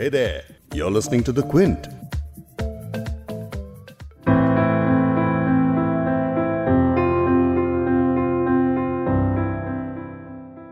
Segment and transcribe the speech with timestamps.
[0.00, 1.86] Hey there, you're listening to The Quint.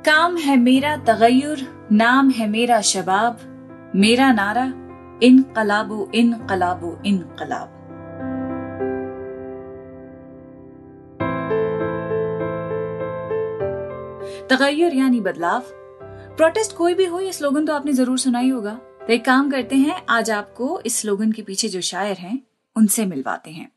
[0.05, 3.39] काम है मेरा तगयुर नाम है मेरा शबाब
[4.05, 4.65] मेरा नारा
[5.23, 7.69] इन कलाबो इन कलाबो इन कलाब
[14.51, 15.73] तगैर यानी बदलाव।
[16.37, 19.51] प्रोटेस्ट कोई भी हो ये स्लोगन तो आपने ज़रूर सुना ही होगा। तो एक काम
[19.51, 22.39] करते हैं, आज आपको इस स्लोगन के पीछे जो शायर हैं,
[22.77, 23.69] उनसे मिलवाते हैं।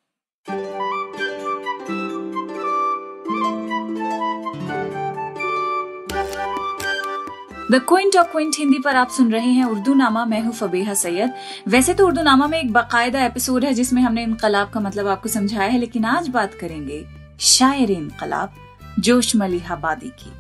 [7.72, 10.94] The Quint of Quint Hindi पर आप सुन रहे हैं उर्दू नामा मैं हूँ फबीहा
[10.94, 11.34] सैयद।
[11.68, 15.30] वैसे तो उर्दू नामा में एक बाकायदा एपिसोड है जिसमें हमने इनकलाब का मतलब आपको
[15.30, 17.06] समझाया है, लेकिन आज बात करेंगे
[17.40, 18.56] शायर इनकलाब
[19.00, 20.32] जोश मलिहाबादी की।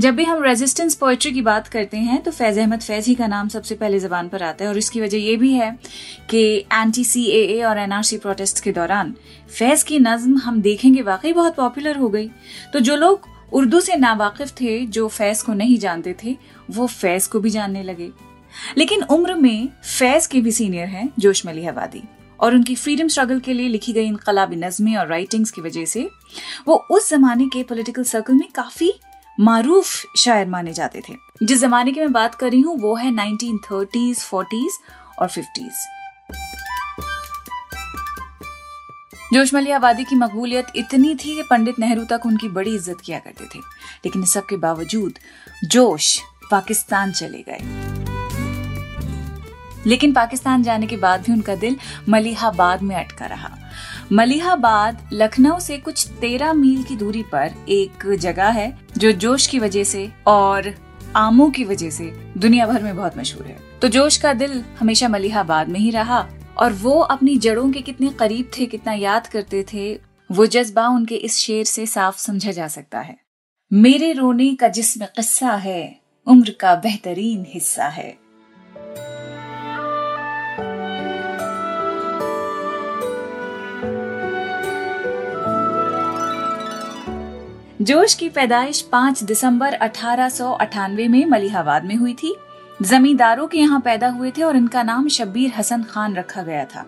[0.00, 3.26] जब भी हम रेजिस्टेंस पोइट्री की बात करते हैं तो फैज अहमद फैज ही का
[3.26, 5.70] नाम सबसे पहले जबान पर आता है, और इसकी वजह यह भी है
[6.30, 6.42] कि
[6.72, 9.14] एंटी सी ए और एनआरसी प्रोटेस्ट के दौरान
[9.50, 12.28] फैज की नज्म हम देखेंगे वाकई बहुत पॉपुलर हो गई।
[12.72, 16.36] तो जो लोग उर्दू से नावाकिफ थे, जो फैज को नहीं जानते थे,
[16.70, 18.10] वो फैज को भी जानने लगे।
[18.78, 19.68] लेकिन उम्र में
[19.98, 22.02] फैज के भी सीनियर हैं, जोश मली हवादी
[22.40, 26.08] और उनकी फ्रीडम स्ट्रगल के लिए लिखी गई इनकलाबी नज़में और राइटिंग्स की वजह से
[26.68, 28.92] वो उस जमाने के पॉलिटिकल सर्कल में काफ़ी
[29.38, 33.10] मारूफ शायर माने जाते थे। जिस जमाने की मैं बात कर रही हूँ, वो है
[33.10, 34.78] नाइनटीन थर्टीज फोर्टीज
[35.18, 35.86] और फिफ्टीज
[39.32, 43.44] जोशमली आबादी की मकबूलियत इतनी थी कि पंडित नेहरू तक उनकी बड़ी इज़्ज़त किया करते
[43.44, 43.58] थे।
[44.04, 45.18] लेकिन इस सब के बावजूद
[45.64, 46.18] जोश
[46.50, 47.58] पाकिस्तान चले गए।
[49.86, 51.76] लेकिन पाकिस्तान जाने के बाद भी उनका दिल
[52.08, 53.56] मलिहाबाद में अटका रहा।
[54.12, 59.58] मलिहाबाद लखनऊ से कुछ तेरह मील की दूरी पर एक जगह है, जो जोश की
[59.58, 60.74] वजह से और
[61.16, 62.04] आमू की वजह से
[62.38, 66.28] दुनिया भर में बहुत मशहूर है। तो जोश का दिल हमेशा मलिहाबाद में ही रहा
[66.58, 70.00] और वो अपनी जड़ों के कितने करीब थे, कितना याद करते थे,
[70.32, 73.18] वो जज्बा उनके इस शेर से साफ़ समझा जा सकता है।
[73.72, 78.19] मेरे रोने का जिसमें किस्सा है, उम्र का बेहतरीन हिस्सा है।
[87.80, 92.34] जोश की पैदाइश 5 दिसंबर अठारह सौ अठानवे में मलिहाबाद में हुई थी।
[92.82, 96.84] जमींदारों के यहाँ पैदा हुए थे और इनका नाम शब्बीर हसन खान रखा गया था।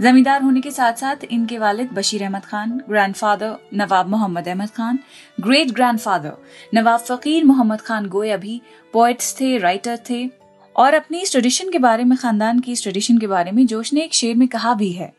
[0.00, 4.98] जमींदार होने के साथ साथ इनके वालिद Bashir Ahmad Khan grandfather Nawab Mohammad Ahmad Khan
[5.40, 6.36] great grandfather
[6.74, 8.60] Nawab Faqir Mohammad Khan गोया भी
[8.92, 10.28] पोइट्स थे राइटर थे।
[10.76, 13.92] और अपनी इस ट्रेडिशन के बारे में, खानदान की इस ट्रेडिशन के बारे में जोश
[13.92, 15.12] ने एक शेर में कहा भी है।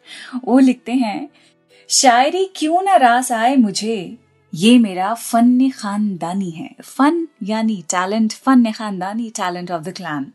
[0.44, 1.30] वो लिखते हैं,
[1.90, 4.18] शायरी क्यों ना रास आए मुझे?
[4.58, 10.32] ये मेरा फन खानदानी है। फन यानी टैलेंट फन खानदानी, टैलेंट ऑफ़ द क्लान।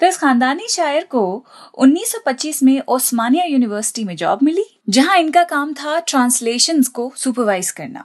[0.00, 1.46] तो इस खानदानी शायर को
[1.78, 8.04] 1925 में ओस्मानिया यूनिवर्सिटी में जॉब मिली, जहाँ इनका काम था ट्रांसलेशंस को सुपरवाइज करना।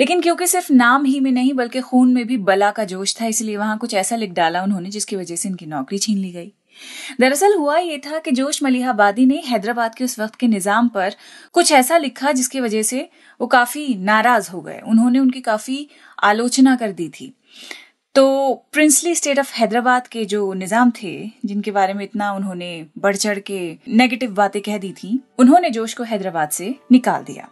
[0.00, 3.26] लेकिन क्योंकि सिर्फ़ नाम ही में नहीं, बल्कि खून में भी बला का जोश था,
[3.26, 6.52] इसलिए वहाँ कुछ ऐसा लिख डाला उन्होंने जिसकी वजह से इनकी नौकरी छीन ली गई।
[7.20, 11.14] दरअसल हुआ ये था कि जोश मलिहाबादी ने हैदराबाद के उस वक्त के निज़ाम पर
[11.52, 13.08] कुछ ऐसा लिखा जिसकी वजह से
[13.40, 15.88] वो काफ़ी नाराज़ हो गए। उन्होंने उनकी काफ़ी
[16.22, 17.32] आलोचना कर दी थी।
[18.14, 23.16] तो प्रिंसली स्टेट ऑफ़ हैदराबाद के जो निज़ाम थे, जिनके बारे में इतना उन्होंने बढ़
[23.16, 23.58] चढ़ के
[23.88, 27.48] नेगेटिव बातें कह दी थी, उन्होंने जोश को हैदराबाद से निकाल दिया।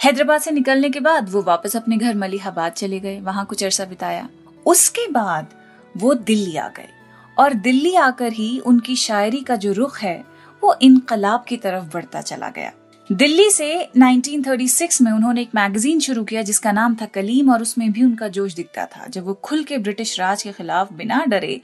[0.00, 3.84] हैदराबाद से निकलने के बाद वो वापस अपने घर मलिहाबाद चले गए। वहाँ कुछ अरसा
[3.84, 4.28] बिताया।
[4.66, 5.54] उसके बाद
[5.96, 6.88] वो दिल्ली आ गए।
[7.38, 10.24] और दिल्ली आकर ही उनकी शायरी का जो रुख है,
[10.62, 12.72] वो इनकलाब की तरफ़ बढ़ता चला गया।
[13.12, 17.92] दिल्ली से 1936 में उन्होंने एक मैगजीन शुरू किया जिसका नाम था कलीम और उसमें
[17.92, 21.60] भी उनका जोश दिखता था। जब वो खुल के ब्रिटिश राज के खिलाफ बिना डरे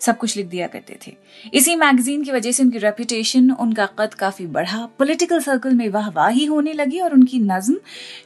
[0.00, 1.16] सब कुछ लिख दिया करते थे।
[1.54, 6.02] इसी मैगजीन की वजह से उनकी रेपुटेशन उनका कद काफ़ी बढ़ा। पॉलिटिकल सर्कल में वाह
[6.02, 7.76] वाहवाही होने लगी और उनकी नज्म,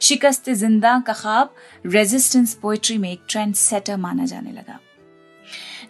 [0.01, 1.53] शिकस्त ज़िंदा का खाब
[1.85, 4.79] रेजिस्टेंस पोइट्री में एक ट्रेंड सेटर माना जाने लगा।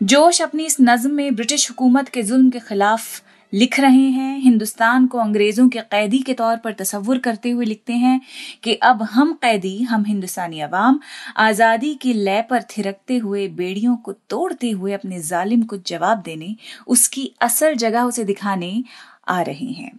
[0.01, 3.21] जोश अपनी इस नज्म में ब्रिटिश हुकूमत के जुल्म के खिलाफ
[3.53, 7.93] लिख रहे हैं। हिंदुस्तान को अंग्रेज़ों के कैदी के तौर पर तस्वुर करते हुए लिखते
[7.93, 8.19] हैं
[8.63, 10.99] कि अब हम कैदी, हम हिंदुस्तानी अवाम,
[11.37, 16.55] आज़ादी की लय पर थिरकते हुए बेड़ियों को तोड़ते हुए अपने जालिम को जवाब देने,
[16.87, 18.83] उसकी असल जगह उसे दिखाने
[19.27, 19.91] आ रहे हैं।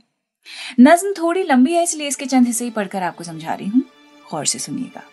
[0.81, 3.83] नज्म थोड़ी लंबी है, इसलिए इसके चंद हिस्से ही पढ़कर आपको समझा रही हूँ।
[4.33, 5.12] गौर से सुनिएगा।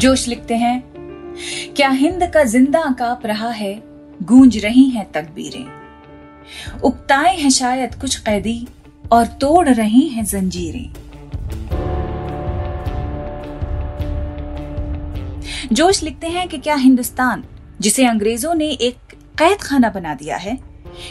[0.00, 0.82] जोश लिखते हैं,
[1.76, 3.72] क्या हिंद का ज़िंदा काप रहा है,
[4.20, 8.66] गूंज रही हैं तकबीरें। उकताए हैं शायद कुछ कैदी
[9.12, 10.92] और तोड़ रही हैं जंजीरें।
[15.72, 17.42] जोश लिखते हैं कि क्या हिंदुस्तान,
[17.80, 20.58] जिसे अंग्रेज़ों ने एक कैद खाना बना दिया है,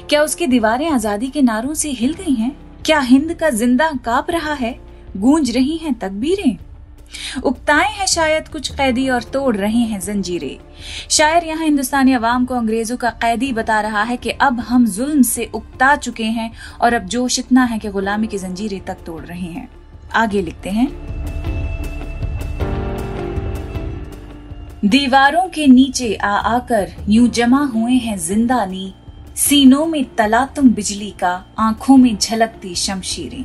[0.09, 2.51] क्या उसकी दीवारें आज़ादी के नारों से हिल गई हैं?
[2.85, 4.75] क्या हिंद का ज़िंदा काप रहा है,
[5.17, 6.57] गूंज रही हैं तकबीरें?
[7.43, 10.57] उगताए हैं शायद कुछ कैदी और तोड़ रहे हैं जंजीरें।
[11.09, 15.21] शायर यहाँ हिंदुस्तानी अवाम को अंग्रेज़ों का कैदी बता रहा है कि अब हम जुल्म
[15.21, 16.51] से उगता चुके हैं
[16.81, 19.69] और अब जोश इतना है कि गुलामी की जंजीरें तक तोड़ रहे हैं।
[20.15, 20.87] आगे लिखते हैं।
[24.85, 28.93] दीवारों के नीचे आ आकर यूँ जमा हुए हैं ज़िंदा नी,
[29.35, 33.43] सीनों में तला तुम बिजली का, आँखों में झलकती शमशीरें।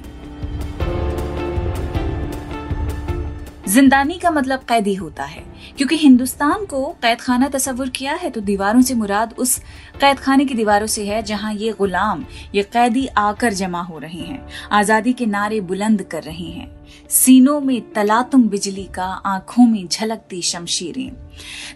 [3.75, 5.43] जिंदानी का मतलब कैदी होता है।
[5.79, 9.57] क्योंकि हिंदुस्तान को कैद खाना तस्वुर किया है तो दीवारों से मुराद उस
[10.01, 12.25] कैद खाने की दीवारों से है, जहाँ ये गुलाम,
[12.55, 16.69] ये कैदी आकर जमा हो रहे हैं, आज़ादी के नारे बुलंद कर रहे हैं।
[17.11, 21.11] सीनों में तलातुम बिजली का आँखों में झलकती शमशीरें।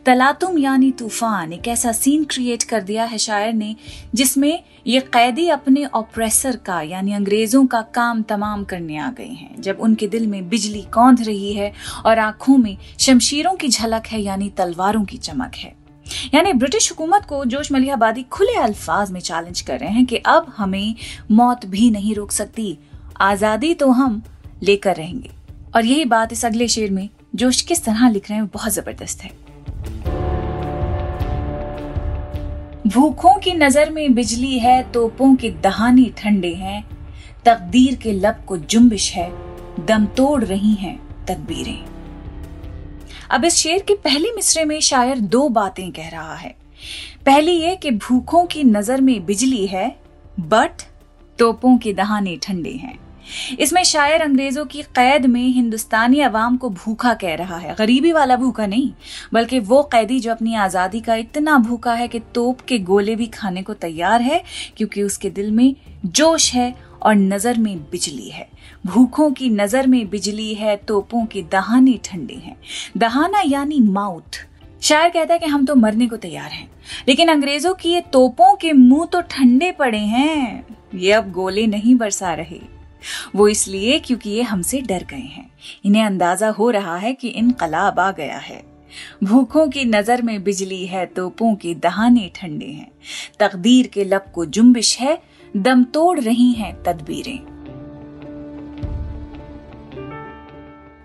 [0.07, 3.75] तलातुम यानी तूफ़ान एक ऐसा सीन क्रिएट कर दिया है शायर ने,
[4.15, 9.61] जिसमें ये कैदी अपने ऑपरेसर का यानी अंग्रेज़ों का काम तमाम करने आ गए हैं।
[9.63, 11.73] जब उनके दिल में बिजली कौंध रही है
[12.07, 15.77] और आँखों में शमशीरों की झलक है यानी तलवारों की चमक है।
[16.35, 20.47] यानी ब्रिटिश हुकूमत को जोश मलिहाबादी खुले अल्फाज में चैलेंज कर रहे हैं कि अब
[20.57, 20.95] हमें
[21.31, 22.79] मौत भी नहीं रोक सकती।
[23.21, 24.23] आज़ादी तो हम
[24.63, 25.31] लेकर रहेंगे।
[25.75, 29.23] और यही बात इस अगले शेर में, जोश किस तरह लिख रहे हैं बहुत ज़बरदस्त
[29.23, 29.31] है।
[32.87, 36.83] भूखों की नज़र में बिजली है, तोपों के दहाने ठंडे हैं।
[37.45, 39.31] तकदीर के लब को जुम्बिश है,
[39.87, 41.85] दम तोड़ रही हैं तकबीरें।
[43.31, 46.55] अब इस शेर के पहले मिसरे में शायर दो बातें कह रहा है।
[47.27, 49.89] पहली ये कि भूखों की नज़र में बिजली है,
[50.41, 50.83] बट
[51.39, 52.99] तोपों के दहाने ठंडे हैं।
[53.59, 58.37] इसमें शायर अंग्रेज़ों की कैद में हिंदुस्तानी अवाम को भूखा कह रहा है। गरीबी वाला
[58.37, 58.93] भूखा नहीं,
[59.33, 63.27] बल्कि वो कैदी जो अपनी आज़ादी का इतना भूखा है कि तोप के गोले भी
[63.29, 64.43] खाने को तैयार है,
[64.77, 65.75] क्योंकि उसके दिल में
[66.07, 68.49] जोश है और नज़र में बिजली है।
[68.87, 72.57] भूखों की नज़र में बिजली है, तोपों के दहाने ठंडे हैं।
[72.97, 74.47] दहाना यानी माउथ
[74.83, 76.69] शायर कहता है कि हम तो मरने को तैयार हैं,
[77.09, 80.65] लेकिन अंग्रेज़ों की ये तोपों के मुँह तो ठंडे पड़े हैं।
[80.95, 82.61] ये अब गोले नहीं बरसा रहे।
[83.35, 85.51] वो इसलिए क्योंकि ये हमसे डर गए हैं।
[85.85, 88.63] इन्हें अंदाज़ा हो रहा है कि इनकलाब आ गया है।
[89.25, 92.91] भूखों की नज़र में बिजली है तोपों के दहाने ठंडे हैं।
[93.41, 95.23] तकदीर के लब को जुम्बिश है,
[95.57, 97.39] दम तोड़ रही हैं तदबीरें।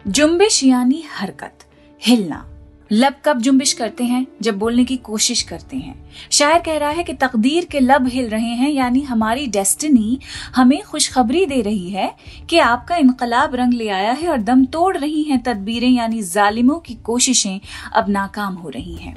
[0.07, 1.65] जुम्बिश यानी हरकत,
[2.01, 2.45] हिलना।
[2.93, 5.95] लब कब जुम्बिश करते हैं, जब बोलने की कोशिश करते हैं।
[6.31, 10.19] शायर कह रहा है कि तकदीर के लब हिल रहे हैं, यानी हमारी डेस्टिनी
[10.55, 12.11] हमें खुशखबरी दे रही है
[12.49, 16.79] कि आपका इनकलाब रंग ले आया है और दम तोड़ रही हैं तदबीरें, यानी जालिमों
[16.79, 17.59] की कोशिशें
[17.93, 19.15] अब नाकाम हो रही हैं।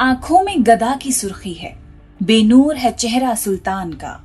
[0.00, 1.76] आँखों में गदा की सुर्खी है,
[2.22, 4.20] बेनूर है चेहरा सुल्तान का।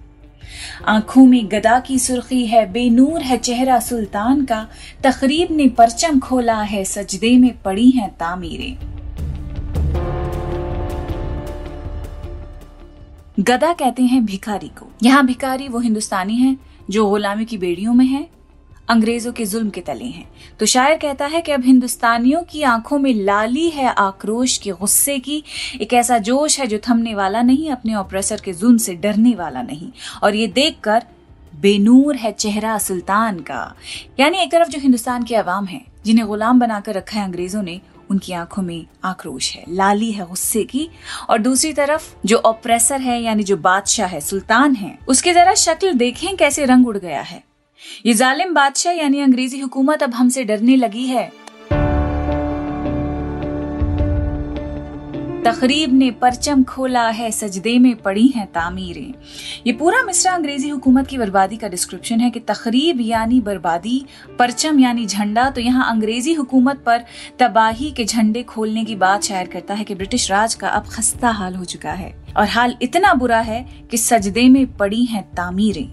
[0.86, 4.68] आँखों में गदा की सुर्खी है, बेनूर है चेहरा सुल्तान का।
[5.04, 8.78] तकरीब ने परचम खोला है, सजदे में पड़ी हैं तामीरें।
[13.40, 16.58] गदा कहते हैं भिखारी को। यहाँ भिखारी वो हिंदुस्तानी है
[16.90, 18.39] जो गुलामी की बेड़ियों में है।
[18.90, 23.00] अंग्रेज़ों के जुल्म के तले हैं। तो शायर कहता है कि अब हिंदुस्तानियों की आँखों
[23.00, 25.44] में लाली है आक्रोश के गुस्से की।
[25.82, 29.62] एक ऐसा जोश है जो थमने वाला नहीं, अपने ऑपरेसर के जुल्म से डरने वाला
[29.62, 29.92] नहीं।
[30.24, 31.04] और ये देखकर
[31.56, 33.76] बेनूर है चेहरा सुल्तान का।
[34.20, 37.82] यानी एक तरफ़ जो हिंदुस्तान के अवाम है, जिन्हें गुलाम बनाकर रखा है अंग्रेज़ों ने,
[38.12, 40.90] उनकी आँखों में आक्रोश है, लाली है गुस्से की।
[41.30, 45.94] और दूसरी तरफ़ जो ऑपरेसर है, यानी जो बादशाह है, सुल्तान है, उसके जरा शक्ल
[45.94, 47.49] देखें कैसे रंग उड़ गया है।
[48.06, 51.32] ये जालिम बादशाह यानी अंग्रेज़ी हुकूमत अब हमसे डरने लगी है।
[55.44, 59.14] तकरीब ने परचम खोला है, सजदे में पड़ी हैं तामीरें।
[59.68, 64.06] ये पूरा मिसरा अंग्रेज़ी हुकूमत की बर्बादी का डिस्क्रिप्शन है कि तकरीब यानी बर्बादी,
[64.40, 67.04] परचम यानी झंडा तो यहाँ अंग्रेज़ी हुकूमत पर
[67.40, 71.30] तबाही के झंडे खोलने की बात शायर करता है कि ब्रिटिश राज का अब खस्ता
[71.32, 75.88] हाल हो चुका है। और हाल इतना बुरा है कि सजदे में पड़ी हैं तामीरें।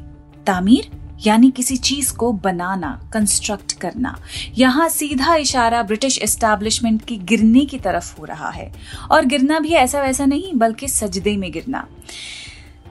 [0.47, 0.91] तामीर?
[1.27, 4.19] यानी किसी चीज़ को बनाना कंस्ट्रक्ट करना।
[4.55, 8.73] यहाँ सीधा इशारा ब्रिटिश एस्टैब्लिशमेंट की गिरने की तरफ़ हो रहा है।
[9.11, 11.87] और गिरना भी ऐसा वैसा नहीं, बल्कि सजदे में गिरना।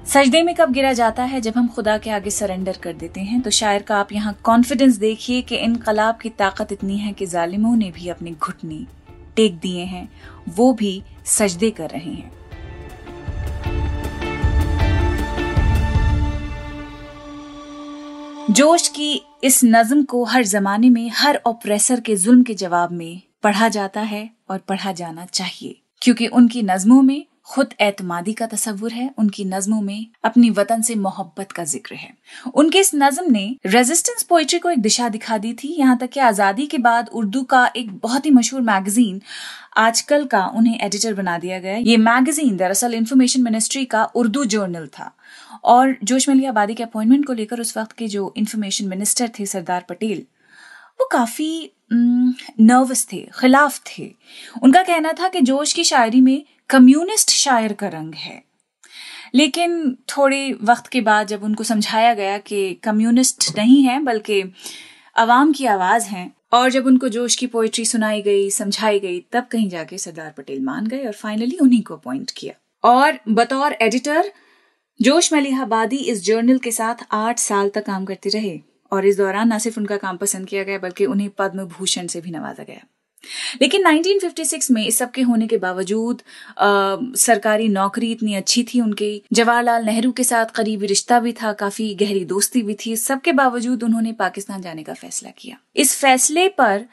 [0.07, 1.41] सजदे में कब गिरा जाता है?
[1.41, 4.95] जब हम खुदा के आगे सरेंडर कर देते हैं तो शायर का आप यहाँ कॉन्फिडेंस
[4.95, 8.85] देखिए कि इनकलाब की ताकत इतनी है कि जालिमों ने भी अपने घुटने
[9.35, 10.09] टेक दिए हैं,
[10.49, 12.31] वो भी सजदे कर रहे हैं।
[18.55, 23.21] जोश की इस नज्म को हर जमाने में, हर ऑप्रेसर के जुल्म के जवाब में
[23.43, 28.91] पढ़ा जाता है और पढ़ा जाना चाहिए। क्योंकि उनकी नज्मों में खुद एतमादी का तस्वुर
[28.91, 32.09] है, उनकी नज्मों में अपनी वतन से मोहब्बत का ज़िक्र है।
[32.53, 36.19] उनके इस नज्म ने रेजिस्टेंस पोइट्री को एक दिशा दिखा दी थी, यहाँ तक कि
[36.21, 39.21] आज़ादी के बाद उर्दू का एक बहुत ही मशहूर मैगजीन
[39.77, 44.87] आजकल का उन्हें एडिटर बना दिया गया ये मैगजीन दरअसल इन्फॉर्मेशन मिनिस्ट्री का उर्दू जर्नल
[44.89, 45.11] था।
[45.65, 49.45] और जोश मलिया आबादी के अपॉइंटमेंट को लेकर उस वक्त के जो इन्फॉर्मेशन मिनिस्टर थे,
[49.45, 50.25] सरदार पटेल,
[50.99, 54.11] वो काफ़ी नर्वस थे, खिलाफ थे।
[54.63, 58.43] उनका कहना था कि जोश की शायरी में कम्युनिस्ट शायर का रंग है।
[59.35, 64.53] लेकिन थोड़े वक्त के बाद जब उनको समझाया गया कि कम्युनिस्ट नहीं है, बल्कि
[65.15, 69.45] अवाम की आवाज़ है, और जब उनको जोश की पोइट्री सुनाई गई, समझाई गई, तब
[69.45, 72.53] कहीं जाके सरदार पटेल मान गए और फाइनली उन्हीं को अपॉइंट किया।
[72.83, 74.31] और बतौर एडिटर
[75.01, 78.59] जोश मलिहाबादी इस जर्नल के साथ आठ साल तक काम करते रहे,
[78.91, 82.21] और इस दौरान न सिर्फ़ उनका काम पसंद किया गया, बल्कि उन्हें पद्म भूषण से
[82.21, 82.94] भी नवाजा गया।
[83.61, 86.21] लेकिन 1956 में इस सब के होने के बावजूद
[86.57, 91.53] आ, सरकारी नौकरी इतनी अच्छी थी उनकी। जवाहरलाल नेहरू के साथ करीबी रिश्ता भी था
[91.53, 96.47] काफ़ी गहरी दोस्ती भी थी। सबके बावजूद उन्होंने पाकिस्तान जाने का फैसला किया। इस फैसले
[96.47, 96.85] पर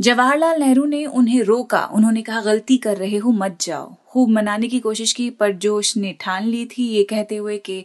[0.00, 4.68] जवाहरलाल नेहरू ने उन्हें रोका। उन्होंने कहा गलती कर रहे हो मत जाओ। खूब मनाने
[4.68, 7.84] की कोशिश की पर जोश ने ठान ली थी ये कहते हुए कि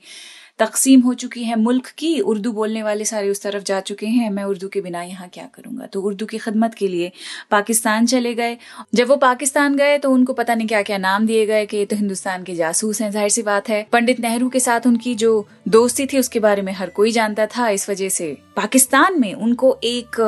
[0.60, 4.30] तकसीम हो चुकी है मुल्क की, उर्दू बोलने वाले सारे उस तरफ़ जा चुके हैं,
[4.30, 5.86] मैं उर्दू के बिना यहाँ क्या करूँगा?
[5.86, 7.12] तो उर्दू की खिदमत के लिए
[7.52, 8.58] पाकिस्तान चले गए।
[8.96, 11.96] जब वो पाकिस्तान गए तो उनको पता नहीं क्या क्या नाम दिए गए कि तो
[11.96, 16.06] हिंदुस्तान के जासूस हैं, ज़ाहिर सी बात है। पंडित नेहरू के साथ उनकी जो दोस्ती
[16.06, 20.22] थी, उसके बारे में हर कोई जानता था। इस वजह से पाकिस्तान में उनको एक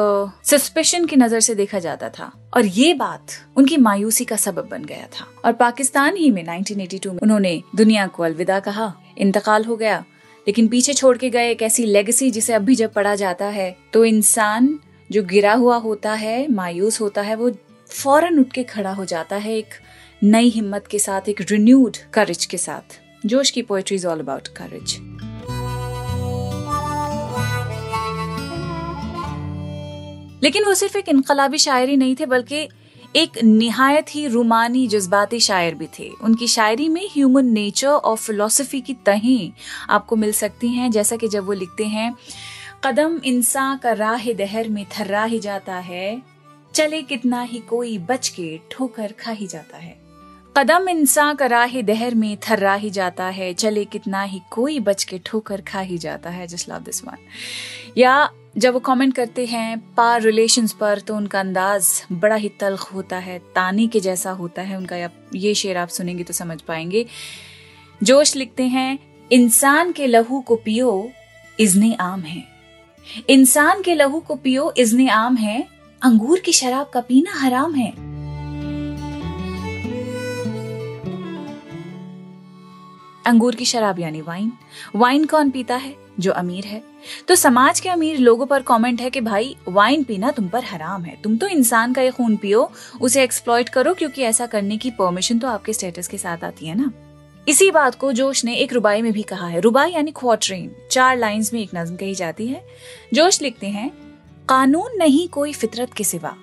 [0.46, 4.86] सस्पेशन की नज़र से देखा जाता था। और ये बात उनकी मायूसी का सबब बन
[4.86, 9.75] गया था। और पाकिस्तान ही में 1982 में उन्होंने दुनिया को अलविदा कहा। इंतकाल हो
[9.75, 10.03] गया।
[10.47, 13.75] लेकिन पीछे छोड़ के गए एक ऐसी लेगेसी जिसे अब भी जब पढ़ा जाता है
[13.93, 17.49] तो इंसान जो गिरा हुआ होता है, मायूस होता है, वो
[17.89, 19.73] फ़ौरन उठ के खड़ा हो जाता है एक
[20.23, 24.47] नई हिम्मत के साथ, एक रिन्यूड करेज के साथ। जोश की poetry is all about
[24.57, 24.95] courage
[30.43, 32.67] लेकिन वो सिर्फ़ एक इनकलाबी शायरी नहीं थे, बल्कि
[33.15, 38.81] एक निहायत ही रूमानी जज्बाती शायर भी थे। उनकी शायरी में ह्यूमन नेचर और फिलोसफी
[38.81, 39.51] की तहें
[39.89, 42.15] आपको मिल सकती हैं, जैसा कि जब वो लिखते हैं,
[42.84, 46.22] कदम इंसान का राह दहर में थर्रा ही जाता है,
[46.74, 50.05] चले कितना ही कोई बच के ठोकर खा ही जाता है।
[50.57, 55.03] कदम इंसान का राह दहर में थर्रा ही जाता है, चले कितना ही कोई बच
[55.03, 57.17] के ठोकर खा ही जाता है, जस्ट लव दिस वन।
[57.98, 62.93] या जब वो कमेंट करते हैं पार रिलेशंस पर तो उनका अंदाज बड़ा ही तल्ख
[62.93, 67.05] होता है, तानी के जैसा होता है उनका। ये शेर आप सुनेंगे तो समझ पाएँगे।
[68.03, 69.00] जोश लिखते हैं,
[69.31, 71.12] इंसान के लहू को पियो,
[71.59, 72.43] इजने आम है।
[73.29, 75.67] इंसान के लहू को पियो, इजने आम है।
[76.01, 77.91] अंगूर की शराब का पीना हराम है।
[83.25, 84.51] अंगूर की शराब यानी वाइन।
[84.95, 86.04] वाइन कौन पीता है?
[86.19, 86.81] जो अमीर है।
[87.27, 91.03] तो समाज के अमीर लोगों पर कमेंट है कि भाई वाइन पीना तुम पर हराम
[91.03, 94.91] है। तुम तो इंसान का ये खून पियो, उसे एक्सप्लॉइट करो क्योंकि ऐसा करने की
[94.91, 96.91] परमिशन तो आपके स्टेटस के साथ आती है ना।
[97.48, 101.17] इसी बात को जोश ने एक रुबाई में भी कहा है। रुबाई यानी क्वाट्रेन चार
[101.17, 102.65] लाइंस में एक नज्म कही जाती है।
[103.13, 103.89] जोश लिखते हैं,
[104.50, 106.36] कानून नहीं कोई फितरत के सिवा।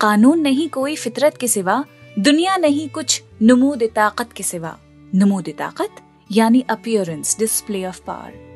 [0.00, 1.84] कानून नहीं कोई फितरत के सिवा,
[2.18, 4.78] दुनिया नहीं कुछ नमूद ताकत के सिवा।
[5.14, 5.96] नमूद ताकत
[6.32, 8.51] यानी अपियरेंस डिस्प्ले ऑफ़ पावर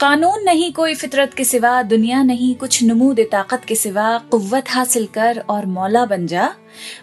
[0.00, 5.06] कानून नहीं कोई फितरत के सिवा, दुनिया नहीं कुछ नमूद ताकत के सिवा कुव्वत हासिल
[5.06, 6.48] कर और मौला बन जा।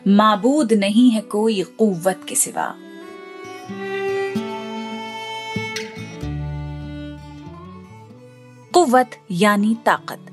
[0.08, 2.66] माबूद नहीं है कोई कुव्वत के सिवा।
[8.74, 10.26] कुव्वत यानी ताकत।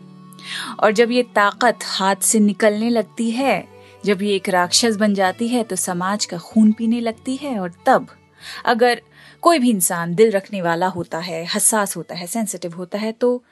[0.80, 3.68] और जब ये ताकत हाथ से निकलने लगती है,
[4.04, 7.72] जब ये एक राक्षस बन जाती है तो समाज का खून पीने लगती है, और
[7.86, 8.06] तब
[8.64, 9.00] अगर
[9.42, 13.42] कोई भी इंसान दिल रखने वाला होता है, हसास होता है सेंसिटिव होता है तो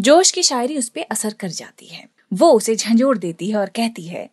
[0.00, 3.68] जोश की शायरी उस पर असर कर जाती है। वो उसे झंझोड़ देती है और
[3.68, 4.28] कहती है,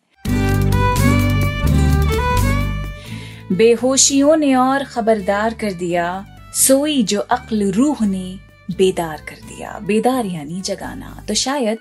[3.52, 6.24] बेहोशियों ने और खबरदार कर दिया,
[6.56, 8.38] सोई जो अक्ल रूह ने
[8.70, 11.78] बेदार कर दिया। बेदार यानी जगाना। तो शायद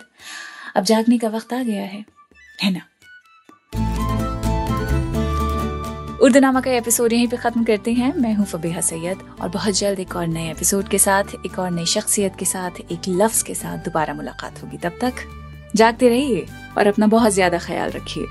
[0.76, 2.06] अब जागने का वक्त आ गया है
[2.64, 2.82] है ना?
[6.22, 10.00] उर्दूनामा का एपिसोड यहीं पे ख़त्म करते हैं। मैं हूँ फबीहा सैयद और बहुत जल्द
[10.00, 13.56] एक और नए एपिसोड के साथ, एक और नई शख्सियत के साथ, एक लफ्ज़ के
[13.56, 15.14] साथ दोबारा मुलाकात होगी। तब तक
[15.76, 16.46] जागते रहिए
[16.78, 18.26] और अपना बहुत ज़्यादा ख्याल रखिए।